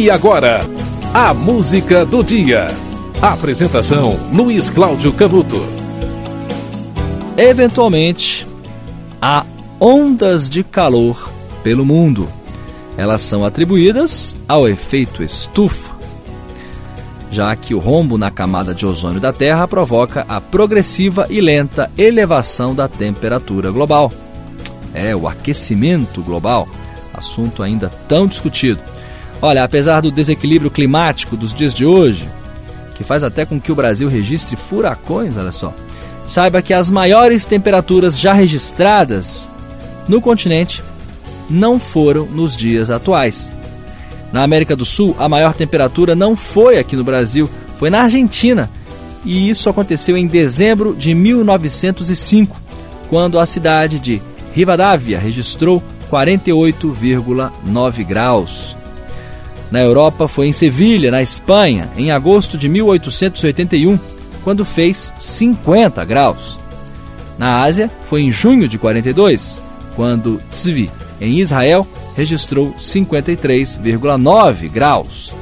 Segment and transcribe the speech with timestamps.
[0.00, 0.62] E agora,
[1.12, 2.68] a música do dia.
[3.20, 5.62] Apresentação: Luiz Cláudio Canuto.
[7.36, 8.46] Eventualmente,
[9.20, 9.44] há
[9.78, 11.30] ondas de calor
[11.62, 12.26] pelo mundo.
[12.96, 15.90] Elas são atribuídas ao efeito estufa,
[17.30, 21.90] já que o rombo na camada de ozônio da Terra provoca a progressiva e lenta
[21.98, 24.10] elevação da temperatura global.
[24.94, 26.66] É o aquecimento global,
[27.12, 28.80] assunto ainda tão discutido.
[29.42, 32.28] Olha, apesar do desequilíbrio climático dos dias de hoje,
[32.96, 35.74] que faz até com que o Brasil registre furacões, olha só,
[36.26, 39.48] saiba que as maiores temperaturas já registradas
[40.06, 40.82] no continente
[41.48, 43.50] não foram nos dias atuais.
[44.32, 48.70] Na América do Sul, a maior temperatura não foi aqui no Brasil, foi na Argentina.
[49.24, 52.56] E isso aconteceu em dezembro de 1905,
[53.08, 58.76] quando a cidade de Rivadavia registrou 48,9 graus.
[59.70, 63.98] Na Europa foi em Sevilha, na Espanha, em agosto de 1881,
[64.42, 66.58] quando fez 50 graus.
[67.38, 69.62] Na Ásia foi em junho de 42,
[69.94, 70.90] quando Tzvi,
[71.20, 75.32] em Israel, registrou 53,9 graus.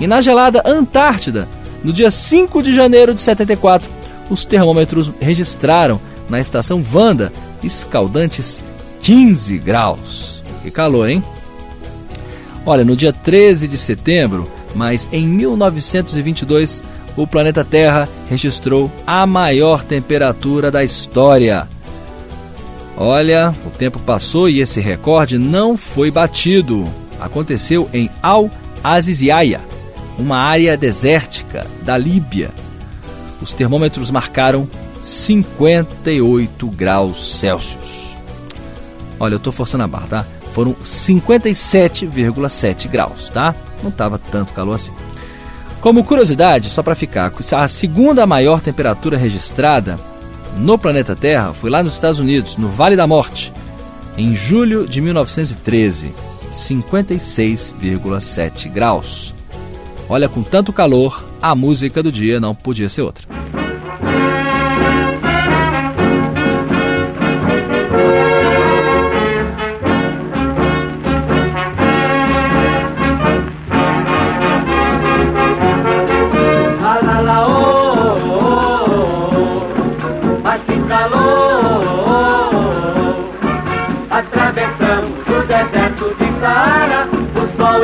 [0.00, 1.48] E na gelada Antártida,
[1.84, 3.88] no dia 5 de janeiro de 74,
[4.30, 7.32] os termômetros registraram na estação Vanda
[7.62, 8.62] escaldantes
[9.02, 10.42] 15 graus.
[10.62, 11.22] Que calor, hein?
[12.68, 16.82] Olha, no dia 13 de setembro, mas em 1922,
[17.16, 21.66] o planeta Terra registrou a maior temperatura da história.
[22.94, 26.86] Olha, o tempo passou e esse recorde não foi batido.
[27.18, 29.62] Aconteceu em Al-Aziziaya,
[30.18, 32.50] uma área desértica da Líbia.
[33.40, 34.68] Os termômetros marcaram
[35.00, 38.14] 58 graus Celsius.
[39.18, 40.26] Olha, eu estou forçando a barra, tá?
[40.52, 43.54] Foram 57,7 graus, tá?
[43.82, 44.92] Não estava tanto calor assim.
[45.80, 49.96] Como curiosidade, só para ficar, a segunda maior temperatura registrada
[50.56, 53.52] no planeta Terra foi lá nos Estados Unidos, no Vale da Morte,
[54.16, 56.12] em julho de 1913,
[56.52, 59.32] 56,7 graus.
[60.08, 63.28] Olha, com tanto calor, a música do dia não podia ser outra.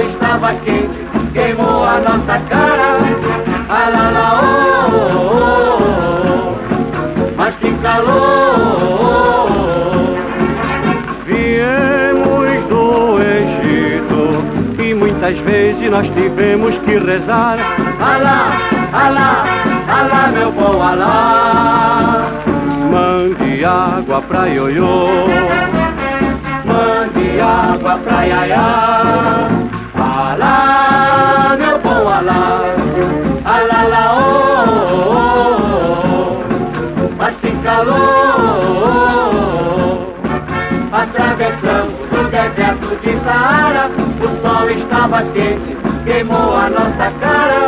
[0.00, 0.98] Estava quente,
[1.32, 2.98] queimou a nossa cara.
[3.68, 5.82] Lá, lá, oh, oh,
[6.28, 8.14] oh, mas que calor.
[11.26, 17.58] Viemos do Egito e muitas vezes nós tivemos que rezar.
[18.00, 18.52] Alá,
[18.92, 19.44] alá,
[19.88, 22.28] alá, meu bom alá.
[22.90, 25.53] Mande água pra ioiô.
[27.84, 29.48] Água pra iaiá.
[29.94, 32.62] Alá, meu bom alá,
[33.44, 34.24] alá, lá, oh,
[35.12, 36.40] oh,
[36.96, 37.92] oh, mas tem calor.
[40.92, 47.63] Atravessamos o deserto de Saara, o sol estava quente, queimou a nossa cara.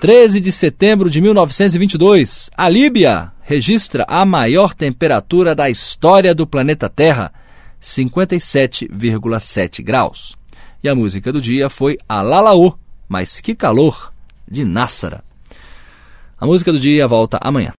[0.00, 6.90] 13 de setembro de 1922, a Líbia registra a maior temperatura da história do planeta
[6.90, 7.32] Terra,
[7.82, 10.36] 57,7 graus.
[10.84, 12.74] E a música do dia foi Alalaô,
[13.08, 14.12] mas que calor,
[14.46, 15.24] de Nássara.
[16.38, 17.72] A música do dia volta amanhã.